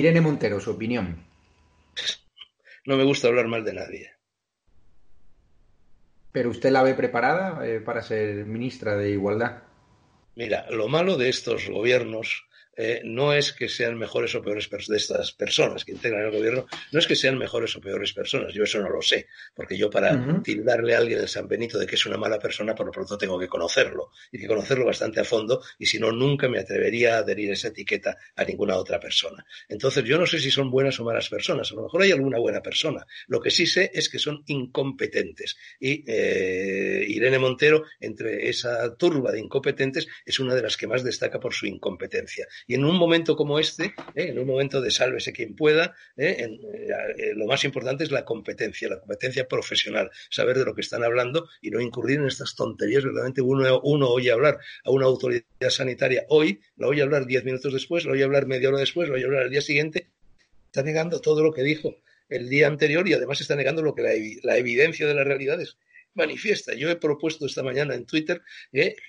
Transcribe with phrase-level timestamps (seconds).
[0.00, 1.26] Irene Montero, su opinión.
[2.86, 4.10] No me gusta hablar mal de nadie.
[6.32, 9.62] ¿Pero usted la ve preparada eh, para ser ministra de Igualdad?
[10.36, 12.48] Mira, lo malo de estos gobiernos
[12.82, 16.66] eh, no es que sean mejores o peores de estas personas que integran el gobierno,
[16.92, 19.90] no es que sean mejores o peores personas, yo eso no lo sé, porque yo
[19.90, 22.92] para tildarle a alguien el San Benito de que es una mala persona, por lo
[22.92, 26.58] pronto tengo que conocerlo, y que conocerlo bastante a fondo, y si no, nunca me
[26.58, 29.44] atrevería a adherir esa etiqueta a ninguna otra persona.
[29.68, 32.38] Entonces, yo no sé si son buenas o malas personas, a lo mejor hay alguna
[32.38, 38.48] buena persona, lo que sí sé es que son incompetentes, y eh, Irene Montero, entre
[38.48, 42.46] esa turba de incompetentes, es una de las que más destaca por su incompetencia.
[42.70, 44.28] Y en un momento como este, ¿eh?
[44.28, 46.46] en un momento de sálvese quien pueda, ¿eh?
[47.18, 51.02] Eh, lo más importante es la competencia, la competencia profesional, saber de lo que están
[51.02, 53.02] hablando y no incurrir en estas tonterías.
[53.02, 57.72] Verdaderamente uno, uno oye hablar a una autoridad sanitaria hoy, la oye hablar diez minutos
[57.72, 60.06] después, la oye hablar media hora después, la oye hablar al día siguiente,
[60.66, 61.96] está negando todo lo que dijo
[62.28, 65.76] el día anterior y además está negando lo que la, evidencia de las realidades
[66.14, 66.72] manifiesta.
[66.74, 68.42] Yo he propuesto esta mañana en Twitter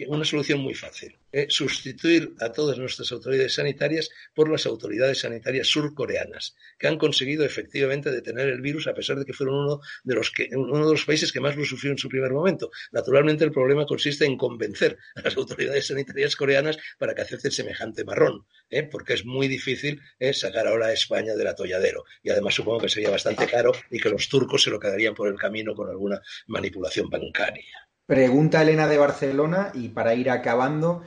[0.08, 1.16] una solución muy fácil.
[1.34, 7.46] Eh, sustituir a todas nuestras autoridades sanitarias por las autoridades sanitarias surcoreanas, que han conseguido
[7.46, 10.92] efectivamente detener el virus a pesar de que fueron uno de los, que, uno de
[10.92, 12.70] los países que más lo sufrió en su primer momento.
[12.92, 18.04] Naturalmente el problema consiste en convencer a las autoridades sanitarias coreanas para que acepten semejante
[18.04, 20.02] marrón, eh, porque es muy difícil
[20.34, 22.04] sacar ahora a España del atolladero.
[22.24, 25.30] Y además supongo que sería bastante caro y que los turcos se lo quedarían por
[25.30, 27.88] el camino con alguna manipulación bancaria.
[28.06, 31.04] Pregunta Elena de Barcelona y para ir acabando,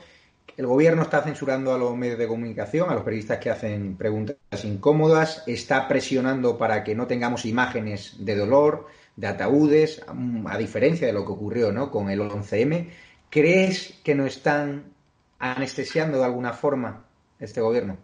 [0.56, 4.36] el gobierno está censurando a los medios de comunicación, a los periodistas que hacen preguntas
[4.64, 10.02] incómodas, está presionando para que no tengamos imágenes de dolor, de ataúdes,
[10.46, 11.90] a diferencia de lo que ocurrió ¿no?
[11.90, 12.88] con el 11M.
[13.30, 14.92] ¿Crees que no están
[15.38, 17.04] anestesiando de alguna forma
[17.40, 17.98] este gobierno?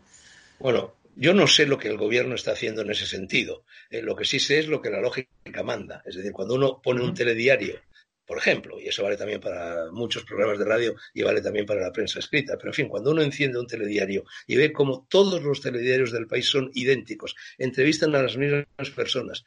[0.59, 3.63] Bueno, yo no sé lo que el gobierno está haciendo en ese sentido.
[3.91, 6.03] Eh, lo que sí sé es lo que la lógica manda.
[6.05, 7.77] Es decir, cuando uno pone un telediario,
[8.31, 11.81] por ejemplo, y eso vale también para muchos programas de radio y vale también para
[11.81, 15.43] la prensa escrita, pero en fin, cuando uno enciende un telediario y ve como todos
[15.43, 19.45] los telediarios del país son idénticos, entrevistan a las mismas personas,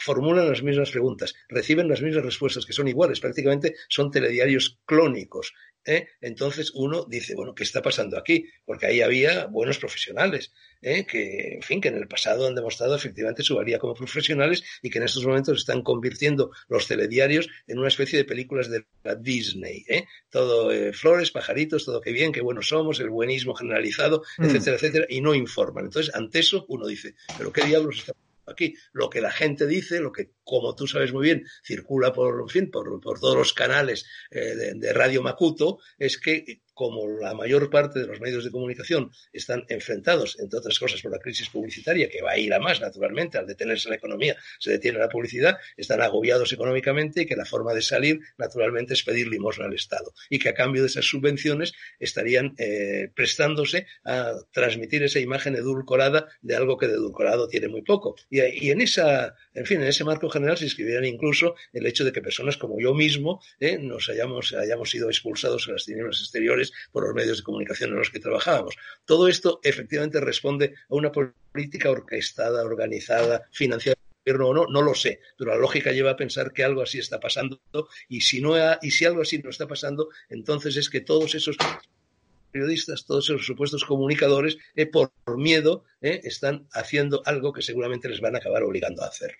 [0.00, 5.54] formulan las mismas preguntas, reciben las mismas respuestas que son iguales, prácticamente son telediarios clónicos
[5.86, 6.08] ¿eh?
[6.20, 8.46] entonces uno dice, bueno, ¿qué está pasando aquí?
[8.64, 10.52] Porque ahí había buenos profesionales,
[10.82, 11.06] ¿eh?
[11.06, 14.90] que, en fin, que en el pasado han demostrado efectivamente su valía como profesionales y
[14.90, 19.14] que en estos momentos están convirtiendo los telediarios en una especie de películas de la
[19.14, 19.84] Disney.
[19.88, 20.04] ¿eh?
[20.30, 24.44] Todo flores, pajaritos, todo que bien, qué buenos somos, el buenismo generalizado, mm.
[24.44, 25.86] etcétera, etcétera, y no informan.
[25.86, 28.12] Entonces, ante eso uno dice, ¿pero qué diablos está
[28.46, 32.50] aquí lo que la gente dice, lo que, como tú sabes muy bien, circula por,
[32.50, 37.98] fin, por, todos los canales eh, de, Radio Macuto, es que como la mayor parte
[38.00, 42.20] de los medios de comunicación están enfrentados, entre otras cosas, por la crisis publicitaria, que
[42.20, 46.02] va a ir a más, naturalmente, al detenerse la economía, se detiene la publicidad, están
[46.02, 50.12] agobiados económicamente y que la forma de salir, naturalmente, es pedir limosna al Estado.
[50.28, 56.28] Y que a cambio de esas subvenciones estarían eh, prestándose a transmitir esa imagen edulcorada
[56.42, 58.16] de algo que de edulcorado tiene muy poco.
[58.28, 62.12] Y, en esa, en fin, en ese marco general se inscribieran incluso el hecho de
[62.12, 66.65] que personas como yo mismo eh, nos hayamos, hayamos sido expulsados a las tinieblas exteriores
[66.92, 68.76] por los medios de comunicación en los que trabajábamos.
[69.04, 73.96] Todo esto efectivamente responde a una política orquestada, organizada, financiada
[74.34, 77.20] o no, no lo sé, pero la lógica lleva a pensar que algo así está
[77.20, 77.60] pasando
[78.08, 81.56] y si, no y si algo así no está pasando, entonces es que todos esos
[82.50, 88.20] periodistas, todos esos supuestos comunicadores, eh, por miedo, eh, están haciendo algo que seguramente les
[88.20, 89.36] van a acabar obligando a hacer.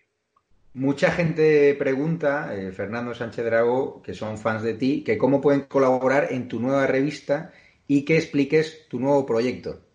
[0.77, 5.63] Mucha gente pregunta, eh, Fernando Sánchez Drago, que son fans de ti, que cómo pueden
[5.63, 7.51] colaborar en tu nueva revista
[7.89, 9.87] y que expliques tu nuevo proyecto.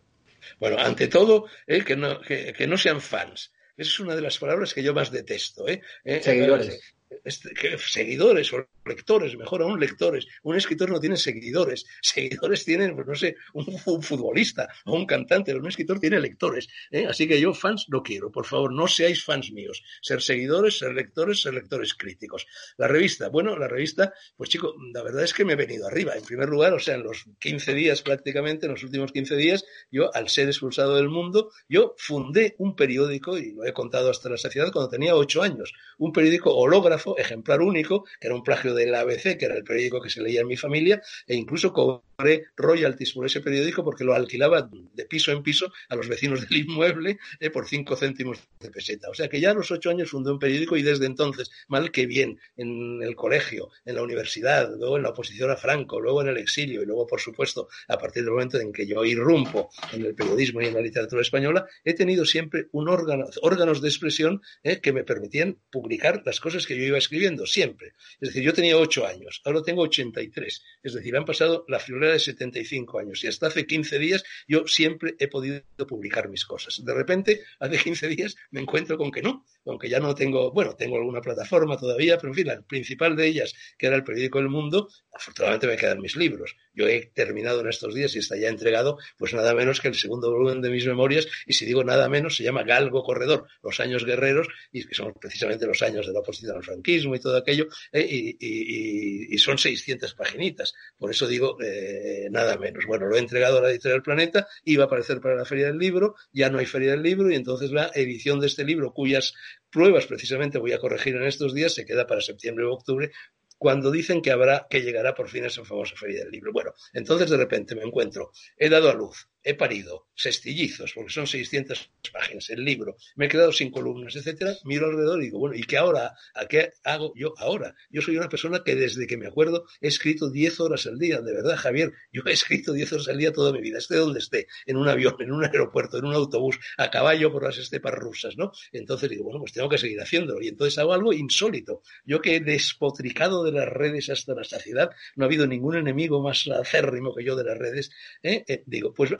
[0.59, 3.53] Bueno, ante todo, eh, que, no, que, no sean fans.
[3.77, 5.67] Esa es una de las palabras que yo más detesto.
[5.67, 5.83] ¿eh?
[6.03, 6.81] Seguidores.
[7.23, 8.51] Este, seguidores
[8.91, 10.27] lectores, mejor aún lectores.
[10.43, 11.85] Un escritor no tiene seguidores.
[12.01, 13.65] Seguidores tienen, pues no sé, un,
[14.01, 15.55] futbolista o un cantante.
[15.55, 16.67] Un escritor tiene lectores.
[16.91, 17.05] ¿eh?
[17.07, 18.31] Así que yo fans no quiero.
[18.31, 19.81] Por favor, no seáis fans míos.
[20.01, 22.45] Ser seguidores, ser lectores, ser lectores críticos.
[22.77, 26.13] La revista, bueno, la revista, pues chico, la verdad es que me he venido arriba.
[26.15, 29.65] En primer lugar, o sea, en los 15 días prácticamente, en los últimos 15 días,
[29.91, 34.29] yo, al ser expulsado del mundo, yo fundé un periódico, y lo he contado hasta
[34.29, 35.73] la saciedad, cuando tenía 8 años.
[35.97, 40.01] Un periódico hológrafo, ejemplar único, que era un plagio del ABC, que era el periódico
[40.01, 42.10] que se leía en mi familia, e incluso cobré
[42.55, 46.59] royalties por ese periódico porque lo alquilaba de piso en piso a los vecinos del
[46.59, 49.09] inmueble eh, por cinco céntimos de peseta.
[49.09, 51.91] O sea que ya a los ocho años fundé un periódico y desde entonces, mal
[51.91, 56.21] que bien, en el colegio, en la universidad, luego en la oposición a Franco, luego
[56.21, 59.69] en el exilio y luego, por supuesto, a partir del momento en que yo irrumpo
[59.93, 63.89] en el periodismo y en la literatura española, he tenido siempre un órgano, órganos de
[63.89, 67.93] expresión eh, que me permitían publicar las cosas que yo iba escribiendo, siempre.
[68.19, 70.63] Es decir, yo tenía ocho años, ahora tengo 83.
[70.83, 74.67] Es decir, han pasado la friolera de 75 años y hasta hace 15 días yo
[74.67, 76.83] siempre he podido publicar mis cosas.
[76.83, 80.75] De repente, hace 15 días me encuentro con que no, aunque ya no tengo, bueno,
[80.75, 84.39] tengo alguna plataforma todavía, pero en fin, la principal de ellas, que era el periódico
[84.39, 86.55] El Mundo, afortunadamente me quedan mis libros.
[86.73, 89.95] Yo he terminado en estos días y está ya entregado, pues nada menos que el
[89.95, 93.79] segundo volumen de mis memorias, y si digo nada menos, se llama Galgo Corredor, los
[93.79, 97.37] años guerreros, y que son precisamente los años de la oposición al franquismo y todo
[97.37, 98.07] aquello, eh,
[98.39, 100.73] y, son 600 paginitas.
[100.99, 102.85] Por eso digo eh, nada menos.
[102.85, 105.79] Bueno, lo he entregado a la editorial Planeta, iba a aparecer para la Feria del
[105.79, 109.33] Libro, ya no hay Feria del Libro, y entonces la edición de este libro, cuyas
[109.71, 113.11] pruebas precisamente voy a corregir en estos días, se queda para septiembre o octubre,
[113.61, 116.51] cuando dicen que habrá, que llegará por fin esa famosa feria del libro.
[116.51, 121.27] Bueno, entonces de repente me encuentro, he dado a luz, he parido sestillizos, porque son
[121.27, 125.55] 600 páginas el libro, me he quedado sin columnas, etcétera, miro alrededor y digo, bueno,
[125.55, 126.13] ¿y qué ahora?
[126.35, 127.75] ¿A qué hago yo ahora?
[127.89, 131.21] Yo soy una persona que desde que me acuerdo he escrito 10 horas al día,
[131.21, 134.19] de verdad, Javier, yo he escrito 10 horas al día toda mi vida, esté donde
[134.19, 137.93] esté, en un avión, en un aeropuerto, en un autobús, a caballo por las estepas
[137.93, 138.51] rusas, ¿no?
[138.71, 140.41] Entonces digo, bueno, pues tengo que seguir haciéndolo.
[140.41, 141.81] Y entonces hago algo insólito.
[142.05, 146.21] Yo que he despotricado de las redes hasta la saciedad, no ha habido ningún enemigo
[146.21, 147.91] más acérrimo que yo de las redes,
[148.23, 148.43] ¿eh?
[148.47, 149.11] Eh, digo, pues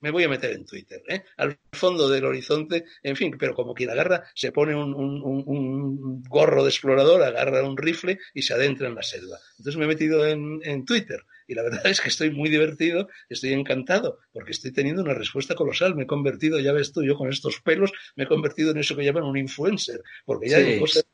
[0.00, 1.24] me voy a meter en Twitter, ¿eh?
[1.36, 6.70] al fondo del horizonte, en fin, pero como quien agarra, se pone un, gorro de
[6.70, 9.38] explorador, agarra un rifle y se adentra en la selva.
[9.58, 13.08] Entonces me he metido en, en Twitter y la verdad es que estoy muy divertido,
[13.28, 15.94] estoy encantado, porque estoy teniendo una respuesta colosal.
[15.94, 18.96] Me he convertido, ya ves tú, yo con estos pelos, me he convertido en eso
[18.96, 21.06] que llaman un influencer, porque ya hay cosas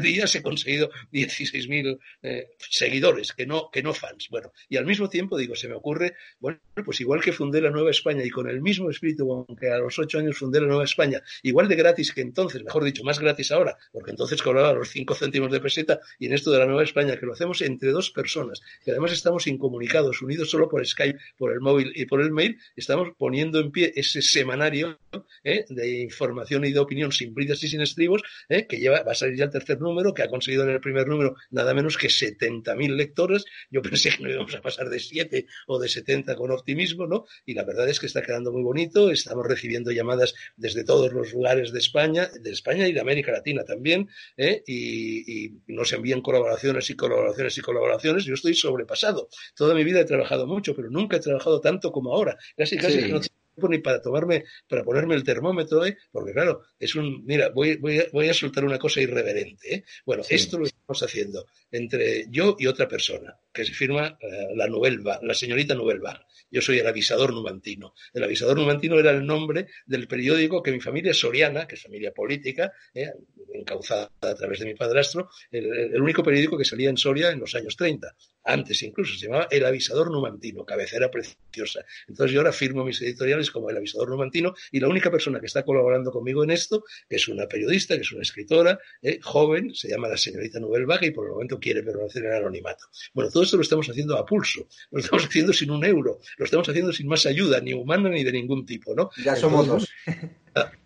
[0.00, 4.28] días he conseguido 16.000 eh, seguidores, que no, que no fans.
[4.30, 7.70] Bueno, y al mismo tiempo digo, se me ocurre, bueno, pues igual que fundé la
[7.70, 10.84] Nueva España y con el mismo espíritu, aunque a los ocho años fundé la Nueva
[10.84, 14.88] España, igual de gratis que entonces, mejor dicho, más gratis ahora, porque entonces cobraba los
[14.88, 17.90] cinco céntimos de peseta y en esto de la Nueva España, que lo hacemos entre
[17.90, 22.20] dos personas, que además estamos incomunicados, unidos solo por Skype, por el móvil y por
[22.20, 24.98] el mail, estamos poniendo en pie ese semanario
[25.44, 25.64] ¿eh?
[25.68, 28.66] de información y de opinión sin bridas y sin estribos, ¿eh?
[28.66, 31.06] que lleva, va a salir ya el tercer número, que ha conseguido en el primer
[31.06, 33.44] número nada menos que 70.000 lectores.
[33.70, 37.26] Yo pensé que no íbamos a pasar de 7 o de 70 con optimismo, ¿no?
[37.44, 39.10] Y la verdad es que está quedando muy bonito.
[39.10, 43.64] Estamos recibiendo llamadas desde todos los lugares de España, de España y de América Latina
[43.64, 44.62] también, ¿eh?
[44.66, 48.24] y, nos envían colaboraciones y colaboraciones y colaboraciones.
[48.24, 49.28] Yo estoy sobrepasado.
[49.56, 52.36] Toda mi vida he trabajado mucho, pero nunca he trabajado tanto como ahora.
[52.56, 53.20] Casi, casi no
[53.68, 55.96] ni para tomarme, para ponerme el termómetro, ¿eh?
[56.10, 59.74] porque claro, es un, mira, voy, voy, a, voy a soltar una cosa irreverente.
[59.74, 59.84] ¿eh?
[60.04, 64.66] Bueno, esto lo estamos haciendo entre yo y otra persona, que se firma eh, la
[64.66, 66.26] Novelba, la señorita Novelba.
[66.50, 67.94] Yo soy el avisador numantino.
[68.12, 72.12] El avisador numantino era el nombre del periódico que mi familia soriana, que es familia
[72.12, 73.10] política, ¿eh?
[73.54, 77.54] encauzada a través de mi padrastro, el, único periódico que salía en Soria en los
[77.54, 78.14] años 30.
[78.44, 81.84] Antes incluso se llamaba El Avisador Numantino, cabecera preciosa.
[82.08, 85.46] Entonces yo ahora firmo mis editoriales como El Avisador Numantino y la única persona que
[85.46, 89.18] está colaborando conmigo en esto, que es una periodista, que es una escritora, ¿eh?
[89.22, 92.86] joven, se llama la señorita Nubel Vaga y por el momento quiere permanecer en anonimato.
[93.14, 96.44] Bueno, todo esto lo estamos haciendo a pulso, lo estamos haciendo sin un euro, lo
[96.44, 99.10] estamos haciendo sin más ayuda, ni humana ni de ningún tipo, ¿no?
[99.24, 99.88] Ya somos dos.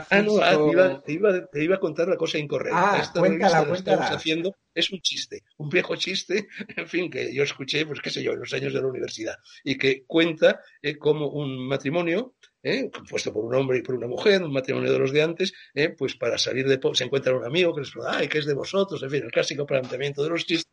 [0.10, 2.96] ah, no, ah, te, iba, a contar la cosa incorrecta.
[2.96, 7.34] Ah, Esta cuéntala, revista estamos haciendo es un chiste, un viejo chiste, en fin, que
[7.34, 10.60] yo escuché, pues qué sé yo, en los años de la universidad, y que cuenta
[10.82, 12.90] eh, como un matrimonio ¿eh?
[12.92, 15.90] compuesto por un hombre y por una mujer, un matrimonio de los de antes, ¿eh?
[15.90, 18.56] pues para salir de se encuentra un amigo que les pregunta, ay, ¿qué es de
[18.56, 19.02] vosotros?
[19.04, 20.72] En fin, el clásico planteamiento de los chistes.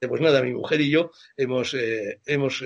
[0.00, 2.62] Pues nada, mi mujer y yo hemos, eh, hemos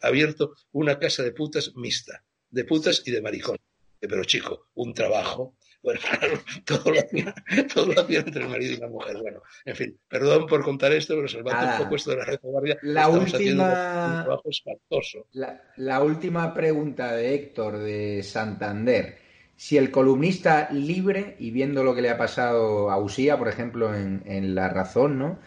[0.00, 3.58] abierto una casa de putas mixta, de putas y de maricón.
[3.98, 7.34] Pero chico, un trabajo, bueno, claro, todo lo, hacía,
[7.72, 9.16] todo lo hacía entre el marido y la mujer.
[9.18, 12.78] Bueno, en fin, perdón por contar esto, pero salvando un poco esto de la retaguardia,
[12.82, 15.26] la última, un trabajo espantoso.
[15.32, 19.18] La, la, última pregunta de Héctor de Santander.
[19.56, 23.94] Si el columnista libre, y viendo lo que le ha pasado a Usía, por ejemplo,
[23.94, 25.38] en, en La Razón, ¿no?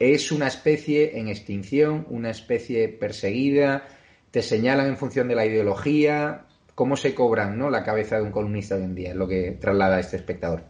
[0.00, 3.86] Es una especie en extinción, una especie perseguida,
[4.30, 6.46] te señalan en función de la ideología,
[6.80, 7.68] cómo se cobran ¿no?
[7.68, 10.62] la cabeza de un columnista hoy en día, es lo que traslada este espectador.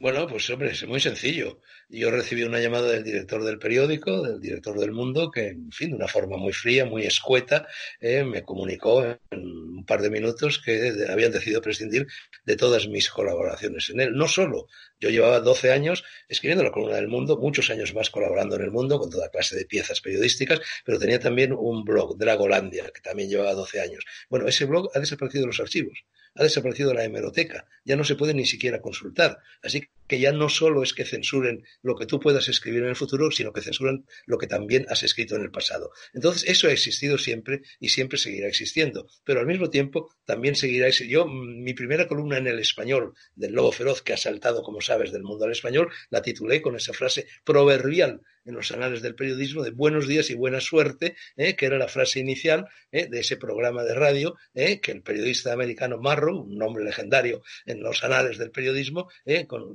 [0.00, 1.60] Bueno, pues hombre, es muy sencillo.
[1.90, 5.90] Yo recibí una llamada del director del periódico, del director del Mundo, que, en fin,
[5.90, 7.68] de una forma muy fría, muy escueta,
[8.00, 12.06] eh, me comunicó en un par de minutos que habían decidido prescindir
[12.46, 14.14] de todas mis colaboraciones en él.
[14.14, 18.56] No solo, yo llevaba 12 años escribiendo la columna del Mundo, muchos años más colaborando
[18.56, 22.90] en el Mundo con toda clase de piezas periodísticas, pero tenía también un blog, Dragolandia,
[22.90, 24.06] que también llevaba 12 años.
[24.30, 28.14] Bueno, ese blog ha desaparecido de los archivos ha desaparecido la hemeroteca, ya no se
[28.14, 29.38] puede ni siquiera consultar.
[29.62, 32.96] Así que ya no solo es que censuren lo que tú puedas escribir en el
[32.96, 35.92] futuro, sino que censuran lo que también has escrito en el pasado.
[36.12, 39.06] Entonces, eso ha existido siempre y siempre seguirá existiendo.
[39.22, 41.26] Pero al mismo tiempo, también seguirá existiendo.
[41.26, 45.12] Yo, mi primera columna en el español del Lobo Feroz, que ha saltado, como sabes,
[45.12, 49.62] del mundo al español, la titulé con esa frase proverbial en los anales del periodismo
[49.62, 51.56] de buenos días y buena suerte, ¿eh?
[51.56, 53.06] que era la frase inicial ¿eh?
[53.06, 54.80] de ese programa de radio ¿eh?
[54.80, 59.08] que el periodista americano Marrow, un nombre legendario en los anales del periodismo,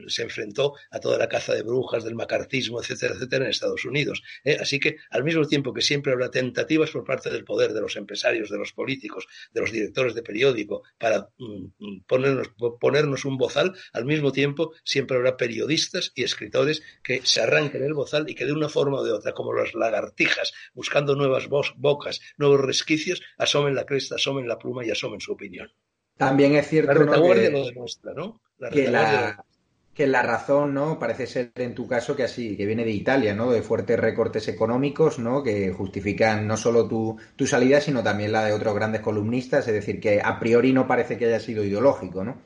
[0.07, 4.21] se enfrentó a toda la caza de brujas, del macartismo, etcétera, etcétera, en Estados Unidos.
[4.59, 7.95] Así que, al mismo tiempo que siempre habrá tentativas por parte del poder, de los
[7.95, 13.37] empresarios, de los políticos, de los directores de periódico, para mm, mm, ponernos, ponernos un
[13.37, 18.35] bozal, al mismo tiempo siempre habrá periodistas y escritores que se arranquen el bozal y
[18.35, 23.21] que de una forma o de otra, como las lagartijas, buscando nuevas bocas, nuevos resquicios,
[23.37, 25.71] asomen la cresta, asomen la pluma y asomen su opinión.
[26.17, 28.41] También es cierto la retaguardia lo demuestra, ¿no?
[28.71, 29.45] que, la,
[29.95, 30.99] que la razón, ¿no?
[30.99, 33.51] Parece ser en tu caso que así, que viene de Italia, ¿no?
[33.51, 35.41] De fuertes recortes económicos, ¿no?
[35.41, 39.73] Que justifican no solo tu, tu salida, sino también la de otros grandes columnistas, es
[39.73, 42.41] decir, que a priori no parece que haya sido ideológico, ¿no?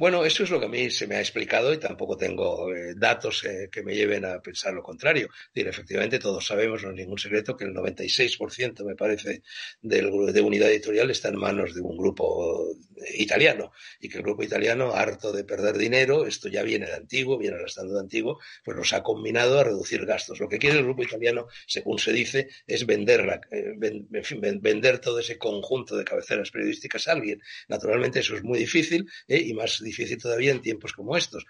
[0.00, 2.94] Bueno, eso es lo que a mí se me ha explicado y tampoco tengo eh,
[2.96, 5.28] datos eh, que me lleven a pensar lo contrario.
[5.52, 9.42] Es efectivamente, todos sabemos, no es ningún secreto, que el 96%, me parece,
[9.82, 12.74] del, de unidad editorial está en manos de un grupo
[13.14, 17.36] italiano y que el grupo italiano, harto de perder dinero, esto ya viene de antiguo,
[17.36, 20.40] viene arrastrando de antiguo, pues nos ha combinado a reducir gastos.
[20.40, 25.36] Lo que quiere el grupo italiano, según se dice, es venderla, eh, vender todo ese
[25.36, 27.42] conjunto de cabeceras periodísticas a alguien.
[27.68, 31.44] Naturalmente eso es muy difícil y más difícil difícil todavía en tiempos como estos.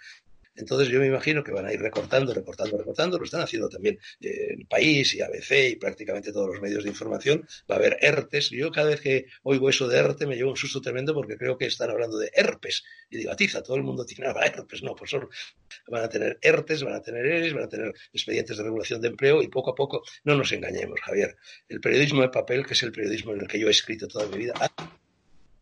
[0.57, 3.19] Entonces yo me imagino que van a ir recortando, recortando, recortando.
[3.19, 6.91] Lo están haciendo también eh, el país y ABC y prácticamente todos los medios de
[6.91, 7.47] información.
[7.71, 8.51] Va a haber ERTES.
[8.51, 11.57] Yo cada vez que oigo eso de ERTE me llevo un susto tremendo porque creo
[11.57, 12.85] que están hablando de herpes.
[13.09, 14.83] Y digo, atiza, todo el mundo tiene ahora herpes.
[14.83, 15.31] No, pues solo
[15.89, 19.09] van a tener ERTES, van a tener ERES, van a tener expedientes de regulación de
[19.09, 21.37] empleo y poco a poco, no nos engañemos, Javier.
[21.69, 24.27] El periodismo de papel, que es el periodismo en el que yo he escrito toda
[24.27, 24.55] mi vida,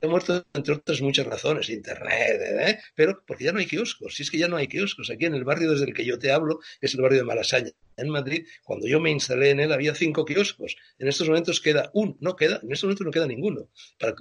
[0.00, 2.78] He muerto, entre otras muchas razones, Internet, ¿eh?
[2.94, 4.14] pero porque ya no hay kioscos.
[4.14, 5.10] Si es que ya no hay kioscos.
[5.10, 7.72] Aquí en el barrio desde el que yo te hablo es el barrio de Malasaña.
[7.96, 10.76] En Madrid, cuando yo me instalé en él, había cinco kioscos.
[11.00, 13.70] En estos momentos queda un, no queda, en estos momentos no queda ninguno.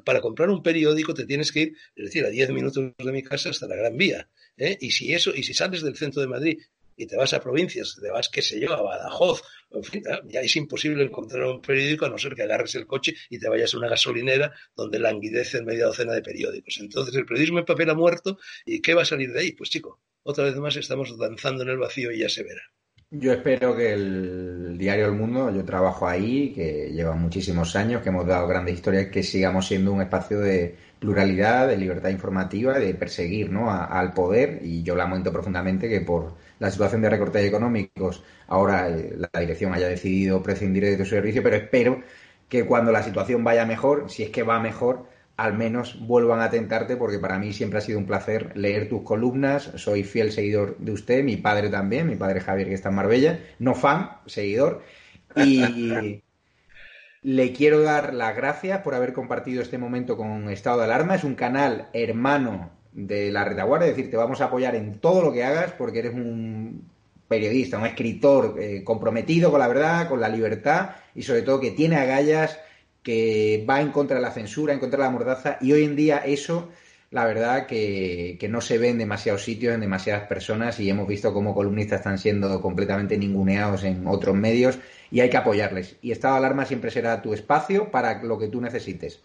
[0.04, 3.22] Para, comprar un periódico te tienes que ir, es decir, a diez minutos de mi
[3.22, 4.28] casa hasta la Gran Vía.
[4.58, 4.78] ¿eh?
[4.82, 6.60] Y si eso, y si sales del centro de Madrid
[6.98, 10.42] y te vas a provincias, te vas, qué sé yo, a Badajoz, en fin, ya
[10.42, 13.74] es imposible encontrar un periódico a no ser que agarres el coche y te vayas
[13.74, 16.78] a una gasolinera donde languidece media docena de periódicos.
[16.82, 19.52] Entonces el periodismo en papel ha muerto y ¿qué va a salir de ahí?
[19.52, 22.62] Pues chico, otra vez más estamos danzando en el vacío y ya se verá.
[23.10, 28.10] Yo espero que el diario El Mundo, yo trabajo ahí, que lleva muchísimos años, que
[28.10, 32.94] hemos dado grandes historias, que sigamos siendo un espacio de pluralidad, de libertad informativa, de
[32.96, 33.72] perseguir ¿no?
[33.72, 34.60] al poder.
[34.62, 39.88] Y yo lamento profundamente que por la situación de recortes económicos ahora la dirección haya
[39.88, 42.02] decidido prescindir de tu servicio, pero espero
[42.50, 46.50] que cuando la situación vaya mejor, si es que va mejor, al menos vuelvan a
[46.50, 49.72] tentarte, porque para mí siempre ha sido un placer leer tus columnas.
[49.76, 53.40] Soy fiel seguidor de usted, mi padre también, mi padre Javier, que está en Marbella,
[53.60, 54.84] no fan, seguidor.
[55.36, 56.24] Y
[57.22, 61.16] le quiero dar las gracias por haber compartido este momento con Estado de Alarma.
[61.16, 65.22] Es un canal hermano de la retaguardia, es decir, te vamos a apoyar en todo
[65.22, 66.90] lo que hagas porque eres un
[67.28, 71.72] periodista, un escritor eh, comprometido con la verdad, con la libertad y sobre todo que
[71.72, 72.60] tiene agallas
[73.04, 75.96] que va en contra de la censura, en contra de la mordaza, y hoy en
[75.96, 76.70] día eso,
[77.12, 81.34] la verdad, que, no se ve en demasiados sitios, en demasiadas personas, y hemos visto
[81.34, 84.78] cómo columnistas están siendo completamente ninguneados en otros medios,
[85.10, 85.96] y hay que apoyarles.
[86.02, 89.22] Y Estado de Alarma siempre será tu espacio para lo que tú necesites.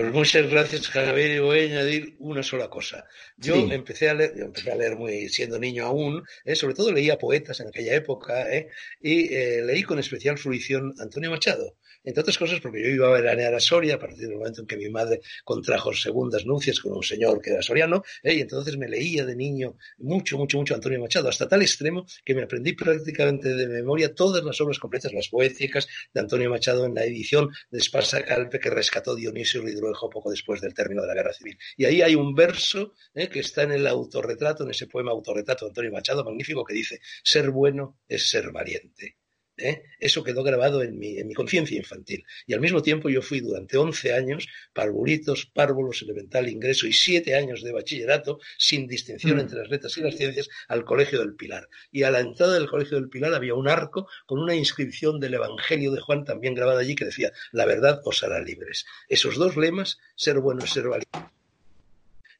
[0.00, 1.30] Pues muchas gracias, Javier.
[1.32, 3.04] Y voy a añadir una sola cosa.
[3.36, 6.54] Yo empecé a leer, empecé a leer muy siendo niño aún, ¿eh?
[6.56, 8.68] sobre todo leía poetas en aquella época, ¿eh?
[9.02, 13.12] y eh, leí con especial fruición Antonio Machado entre otras cosas porque yo iba a
[13.12, 16.92] veranear a Soria a partir del momento en que mi madre contrajo segundas nupcias con
[16.92, 18.34] un señor que era soriano, ¿eh?
[18.34, 22.34] y entonces me leía de niño mucho, mucho, mucho Antonio Machado, hasta tal extremo que
[22.34, 26.94] me aprendí prácticamente de memoria todas las obras completas, las poéticas de Antonio Machado en
[26.94, 31.14] la edición de Esparza Calpe que rescató Dionisio Ridruejo poco después del término de la
[31.14, 31.58] Guerra Civil.
[31.76, 33.28] Y ahí hay un verso ¿eh?
[33.28, 37.00] que está en el autorretrato, en ese poema autorretrato de Antonio Machado, magnífico, que dice,
[37.22, 39.19] ser bueno es ser valiente.
[39.60, 39.82] ¿Eh?
[39.98, 42.24] Eso quedó grabado en mi, en mi conciencia infantil.
[42.46, 47.34] Y al mismo tiempo yo fui durante 11 años parvulitos, párvulos, elemental, ingreso y 7
[47.34, 49.40] años de bachillerato sin distinción mm.
[49.40, 51.68] entre las letras y las ciencias al Colegio del Pilar.
[51.90, 55.34] Y a la entrada del Colegio del Pilar había un arco con una inscripción del
[55.34, 58.86] Evangelio de Juan también grabada allí que decía, la verdad os hará libres.
[59.08, 61.30] Esos dos lemas, ser bueno y ser valiente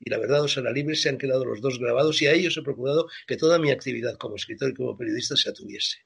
[0.01, 2.57] y la verdad os hará libres, se han quedado los dos grabados y a ellos
[2.57, 5.99] he procurado que toda mi actividad como escritor y como periodista se atuviese.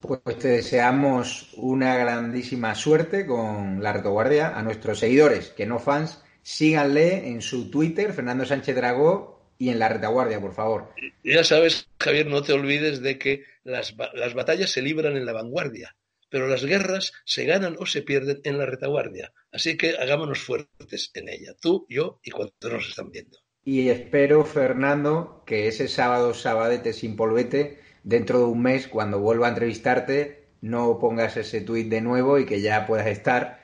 [0.00, 4.56] Pues te deseamos una grandísima suerte con la retaguardia.
[4.56, 9.78] A nuestros seguidores, que no fans, síganle en su Twitter, Fernando Sánchez Dragó, y en
[9.78, 10.94] la retaguardia, por favor.
[11.22, 15.34] Ya sabes, Javier, no te olvides de que las, las batallas se libran en la
[15.34, 15.94] vanguardia,
[16.30, 19.34] pero las guerras se ganan o se pierden en la retaguardia.
[19.52, 23.38] Así que hagámonos fuertes en ella, tú, yo y cuantos nos están viendo.
[23.62, 29.46] Y espero, Fernando, que ese sábado, sabadete sin polvete, dentro de un mes, cuando vuelva
[29.46, 33.60] a entrevistarte, no pongas ese tuit de nuevo y que ya puedas estar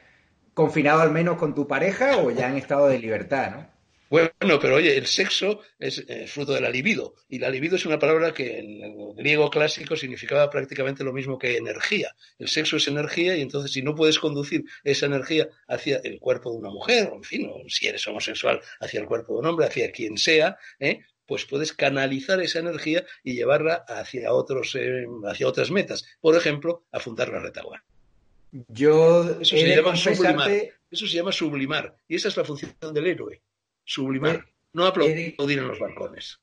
[0.55, 3.77] confinado al menos con tu pareja o ya en estado de libertad, ¿no?
[4.09, 7.15] Bueno, pero oye, el sexo es eh, fruto de la libido.
[7.29, 11.39] Y la libido es una palabra que en el griego clásico significaba prácticamente lo mismo
[11.39, 12.15] que energía.
[12.39, 16.53] El sexo es energía y entonces si no puedes conducir esa energía hacia el cuerpo
[16.53, 19.47] de una mujer, o en fin, o si eres homosexual, hacia el cuerpo de un
[19.47, 21.01] hombre, hacia quien sea, ¿eh?
[21.27, 26.07] Pues puedes canalizar esa energía y llevarla hacia, otros, eh, hacia otras metas.
[26.21, 27.85] Por ejemplo, a fundar la retaguardia.
[28.69, 30.51] Yo eso se, llama sublimar.
[30.91, 31.97] eso se llama sublimar.
[32.09, 33.43] Y esa es la función del héroe.
[33.85, 34.47] Sublimar.
[34.73, 36.41] No aplaudir en los balcones.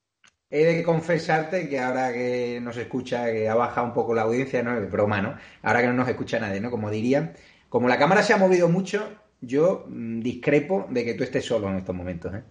[0.50, 4.62] He de confesarte que ahora que nos escucha, que ha bajado un poco la audiencia,
[4.62, 5.36] no es broma, ¿no?
[5.64, 6.70] Ahora que no nos escucha nadie, ¿no?
[6.70, 7.34] Como diría,
[7.70, 9.10] como la cámara se ha movido mucho,
[9.42, 12.44] yo mm, discrepo de que tú estés solo en estos momentos, ¿eh?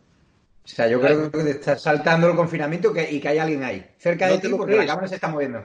[0.64, 3.84] O sea, yo creo que te estás saltando el confinamiento y que hay alguien ahí,
[3.98, 5.64] cerca de ti, porque la cámara se está moviendo.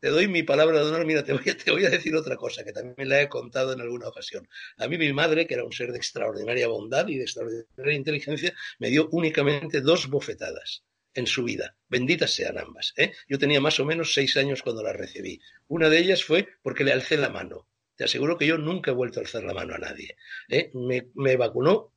[0.00, 1.04] Te doy, mi palabra de honor.
[1.06, 4.48] Mira, te voy, a, decir otra cosa que también la he contado en alguna ocasión.
[4.76, 8.54] A mí, mi madre, que era un ser de extraordinaria bondad y de extraordinaria inteligencia,
[8.78, 10.84] me dio únicamente dos bofetadas
[11.14, 11.74] en su vida.
[11.88, 12.92] Benditas sean ambas.
[12.96, 13.12] ¿eh?
[13.28, 15.40] Yo tenía más o menos seis años cuando las recibí.
[15.66, 17.66] Una de ellas fue porque le alcé la mano.
[17.96, 20.16] Te aseguro que yo nunca he vuelto a alzar la mano a nadie.
[20.48, 20.70] ¿eh?
[20.72, 21.92] me vacunó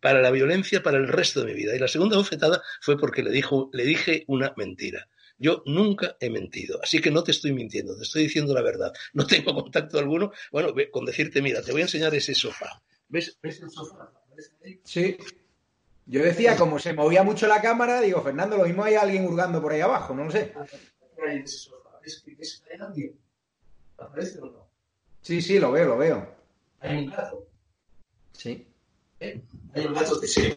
[0.00, 1.74] para la violencia para el resto de mi vida.
[1.74, 5.08] Y la segunda bofetada fue porque le, dijo, le dije una mentira.
[5.38, 8.92] Yo nunca he mentido, así que no te estoy mintiendo, te estoy diciendo la verdad.
[9.12, 10.32] No tengo contacto alguno.
[10.52, 12.80] Bueno, con decirte, mira, te voy a enseñar ese sofá.
[13.08, 14.12] ¿Ves, ¿Ves el sofá?
[14.84, 15.16] Sí.
[16.06, 19.60] Yo decía, como se movía mucho la cámara, digo, Fernando, lo mismo hay alguien hurgando
[19.60, 20.52] por ahí abajo, no lo sé.
[21.16, 21.70] ¿Ves,
[22.70, 23.18] hay alguien?
[23.98, 24.68] ¿Aparece o no?
[25.20, 26.34] Sí, sí, lo veo, lo veo.
[26.80, 27.46] Hay un gato.
[28.32, 28.71] Sí.
[29.74, 30.54] Hay un gato que sí.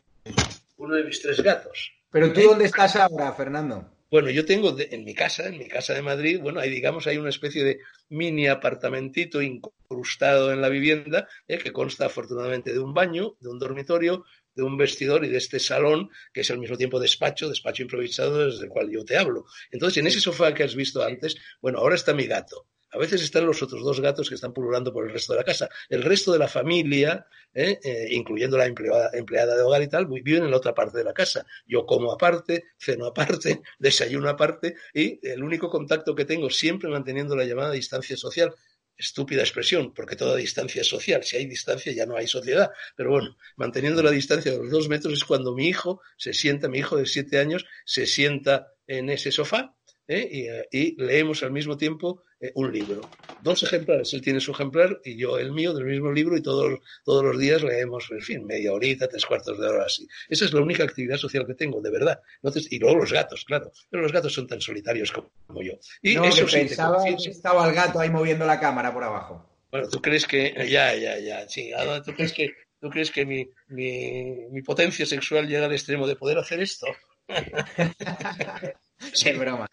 [0.78, 1.92] Uno de mis tres gatos.
[2.10, 3.92] Pero tú dónde estás ahora, Fernando?
[4.10, 7.18] Bueno, yo tengo en mi casa, en mi casa de Madrid, bueno, ahí digamos hay
[7.18, 12.94] una especie de mini apartamentito incrustado en la vivienda, eh, que consta afortunadamente de un
[12.94, 14.24] baño, de un dormitorio,
[14.54, 18.46] de un vestidor y de este salón, que es al mismo tiempo despacho, despacho improvisado
[18.46, 19.46] desde el cual yo te hablo.
[19.72, 22.68] Entonces, en ese sofá que has visto antes, bueno, ahora está mi gato.
[22.96, 25.44] A veces están los otros dos gatos que están pululando por el resto de la
[25.44, 25.68] casa.
[25.90, 27.78] El resto de la familia, ¿eh?
[27.84, 31.14] Eh, incluyendo la empleada, de hogar y tal, viven en la otra parte de la
[31.14, 31.46] casa.
[31.68, 37.36] Yo como aparte, ceno aparte, desayuno aparte y el único contacto que tengo, siempre manteniendo
[37.36, 38.56] la llamada distancia social,
[38.98, 41.22] estúpida expresión, porque toda distancia es social.
[41.26, 42.72] Si hay distancia ya no hay sociedad.
[42.96, 46.70] Pero bueno, manteniendo la distancia de los dos metros es cuando mi hijo se sienta,
[46.70, 49.76] mi hijo de siete años, se sienta en ese sofá
[50.08, 50.68] ¿eh?
[50.72, 53.02] y, leemos al mismo tiempo eh, un libro.
[53.42, 56.80] Dos ejemplares, él tiene su ejemplar y yo el mío del mismo libro y todos,
[57.04, 60.08] todos los días leemos, en fin, media horita, tres cuartos de hora así.
[60.28, 62.20] Esa es la única actividad social que tengo, de verdad.
[62.38, 63.72] Entonces, y luego los gatos, claro.
[63.90, 65.74] Pero los gatos son tan solitarios como, yo.
[66.02, 69.50] Y eso pensaba que estaba el gato ahí moviendo la cámara por abajo.
[69.72, 70.54] Bueno, tú crees que.
[70.70, 71.48] Ya, ya, ya.
[71.48, 71.72] Sí,
[72.06, 76.16] ¿tú crees que, ¿tú crees que mi, mi, mi potencia sexual llega al extremo de
[76.16, 76.88] poder hacer esto?
[79.14, 79.68] sí, broma.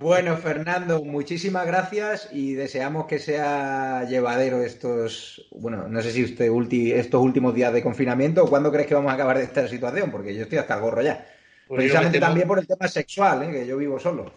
[0.00, 6.50] Bueno, Fernando, muchísimas gracias y deseamos que sea llevadero estos, bueno, no sé si usted
[6.96, 10.34] estos últimos días de confinamiento cuándo crees que vamos a acabar de esta situación, porque
[10.34, 11.24] yo estoy hasta el gorro ya.
[11.68, 13.52] Pues Precisamente también por el tema sexual, ¿eh?
[13.52, 14.32] que yo vivo solo.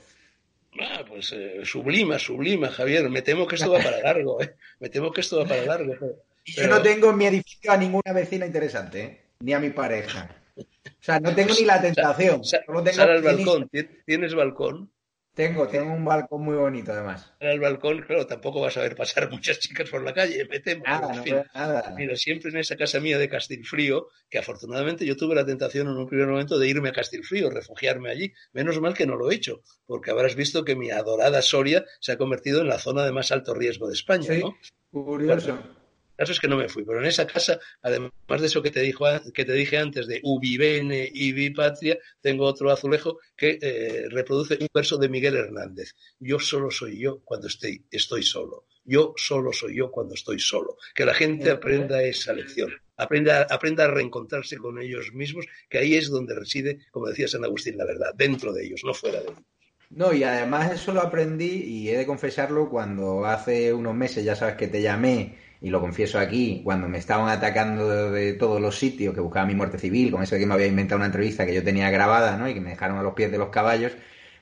[0.80, 3.10] Ah, pues eh, sublima, sublima, Javier.
[3.10, 4.56] Me temo que esto va para largo, ¿eh?
[4.80, 5.96] Me temo que esto va para largo.
[6.46, 9.22] Yo no tengo en mi edificio a ninguna vecina interesante, ¿eh?
[9.40, 10.30] ni a mi pareja.
[10.56, 10.64] O
[11.00, 12.44] sea, no tengo ni la tentación.
[12.44, 13.70] Solo tengo al balcón.
[14.06, 14.92] ¿Tienes balcón?
[15.34, 17.34] Tengo, tengo un balcón muy bonito además.
[17.40, 20.60] En el balcón, claro, tampoco vas a ver pasar muchas chicas por la calle, me
[20.60, 20.84] temo.
[20.86, 25.88] Nada, Mira, siempre en esa casa mía de Castilfrío, que afortunadamente yo tuve la tentación
[25.88, 28.34] en un primer momento de irme a Castilfrío, refugiarme allí.
[28.52, 32.12] Menos mal que no lo he hecho, porque habrás visto que mi adorada Soria se
[32.12, 34.58] ha convertido en la zona de más alto riesgo de España, sí, ¿no?
[34.92, 35.79] Curioso
[36.20, 38.82] caso es que no me fui, pero en esa casa, además de eso que te,
[38.82, 44.06] dijo, que te dije antes de Ubi Bene y Patria, tengo otro azulejo que eh,
[44.10, 45.94] reproduce un verso de Miguel Hernández.
[46.20, 48.66] Yo solo soy yo cuando estoy, estoy solo.
[48.84, 50.76] Yo solo soy yo cuando estoy solo.
[50.94, 52.74] Que la gente aprenda esa lección.
[52.98, 57.46] Aprenda, aprenda a reencontrarse con ellos mismos, que ahí es donde reside, como decía San
[57.46, 59.44] Agustín, la verdad, dentro de ellos, no fuera de ellos.
[59.92, 64.36] No, y además eso lo aprendí y he de confesarlo cuando hace unos meses, ya
[64.36, 68.78] sabes que te llamé y lo confieso aquí, cuando me estaban atacando de, todos los
[68.78, 71.46] sitios, que buscaba mi muerte civil, con eso de que me había inventado una entrevista
[71.46, 72.48] que yo tenía grabada, ¿no?
[72.48, 73.92] Y que me dejaron a los pies de los caballos,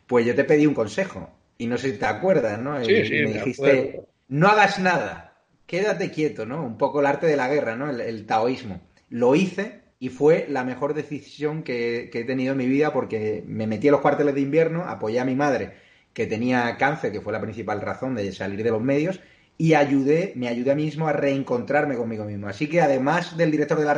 [0.05, 1.29] pues yo te pedí un consejo.
[1.57, 2.83] Y no sé si te acuerdas, ¿no?
[2.85, 6.63] Sí, sí, me, dijiste, no hagas nada, quédate quieto, ¿no?
[6.63, 7.89] Un poco el arte de la guerra, ¿no?
[7.89, 8.81] El, taoísmo.
[9.09, 13.43] Lo hice y fue la mejor decisión que, que he tenido en mi vida porque
[13.47, 15.73] me metí a los cuarteles de invierno, apoyé a mi madre
[16.13, 19.19] que tenía cáncer, que fue la principal razón de salir de los medios,
[19.57, 22.47] y ayudé, me ayudé a mí mismo a reencontrarme conmigo mismo.
[22.47, 23.93] Así que además del director de la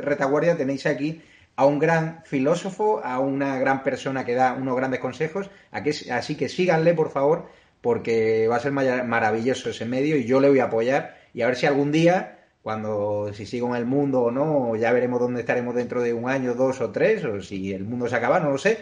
[0.00, 1.20] retaguardia, tenéis aquí
[1.56, 5.50] a un gran filósofo, a una gran persona que da unos grandes consejos.
[5.70, 7.48] Así que síganle, por favor,
[7.82, 11.18] porque va a ser maravilloso ese medio y yo le voy a apoyar.
[11.34, 14.92] Y a ver si algún día, cuando si sigo en el mundo o no, ya
[14.92, 18.16] veremos dónde estaremos dentro de un año, dos o tres, o si el mundo se
[18.16, 18.78] acaba, no lo sé.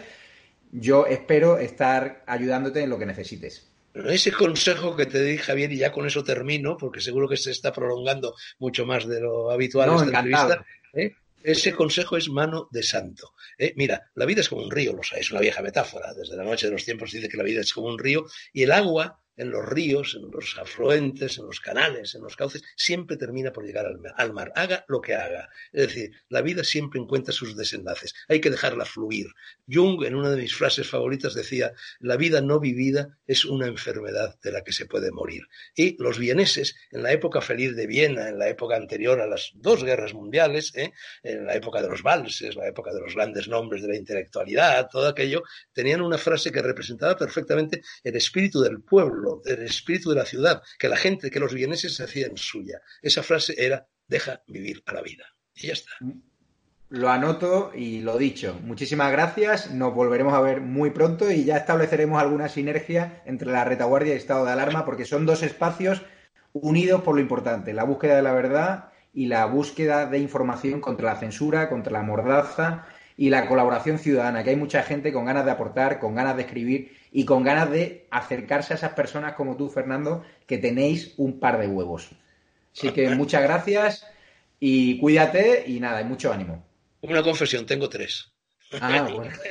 [0.71, 3.70] Yo espero estar ayudándote en lo que necesites.
[3.93, 7.51] Ese consejo que te di, Javier, y ya con eso termino, porque seguro que se
[7.51, 10.65] está prolongando mucho más de lo habitual esta entrevista.
[10.93, 11.13] ¿eh?
[11.43, 13.33] Ese consejo es mano de santo.
[13.57, 13.73] ¿eh?
[13.75, 16.13] Mira, la vida es como un río, lo sabes, es una vieja metáfora.
[16.13, 18.63] Desde la noche de los tiempos dice que la vida es como un río y
[18.63, 23.17] el agua en los ríos, en los afluentes, en los canales, en los cauces, siempre
[23.17, 23.85] termina por llegar
[24.17, 25.49] al mar, haga lo que haga.
[25.71, 29.27] Es decir, la vida siempre encuentra sus desenlaces, hay que dejarla fluir.
[29.67, 34.39] Jung, en una de mis frases favoritas, decía, la vida no vivida es una enfermedad
[34.43, 35.43] de la que se puede morir.
[35.75, 39.51] Y los vieneses, en la época feliz de Viena, en la época anterior a las
[39.55, 40.91] dos guerras mundiales, ¿eh?
[41.23, 44.89] en la época de los valses, la época de los grandes nombres de la intelectualidad,
[44.91, 50.15] todo aquello, tenían una frase que representaba perfectamente el espíritu del pueblo del espíritu de
[50.17, 52.81] la ciudad, que la gente, que los vieneses se hacían suya.
[53.01, 55.25] Esa frase era, deja vivir a la vida.
[55.55, 55.91] Y ya está.
[56.89, 58.59] Lo anoto y lo dicho.
[58.63, 59.71] Muchísimas gracias.
[59.71, 64.17] Nos volveremos a ver muy pronto y ya estableceremos alguna sinergia entre la retaguardia y
[64.17, 66.01] estado de alarma porque son dos espacios
[66.53, 71.13] unidos por lo importante, la búsqueda de la verdad y la búsqueda de información contra
[71.13, 72.85] la censura, contra la mordaza
[73.17, 76.43] y la colaboración ciudadana, que hay mucha gente con ganas de aportar, con ganas de
[76.43, 81.39] escribir y con ganas de acercarse a esas personas como tú, Fernando, que tenéis un
[81.39, 82.09] par de huevos.
[82.75, 84.05] Así que muchas gracias
[84.59, 86.65] y cuídate y nada, y mucho ánimo.
[87.01, 88.31] Una confesión, tengo tres.
[88.79, 89.33] Ah, bueno.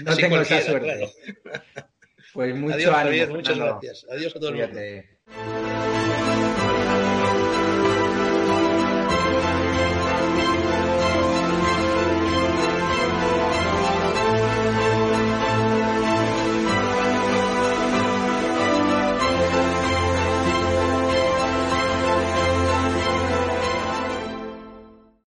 [0.00, 1.12] No tengo esa suerte.
[2.32, 3.34] Pues mucho ánimo.
[3.34, 4.06] muchas gracias.
[4.10, 5.91] Adiós a todo el mundo.